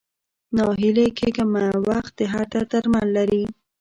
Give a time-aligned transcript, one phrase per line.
[0.55, 3.43] ناهيلی کيږه مه، وخت د هر درد درمل لري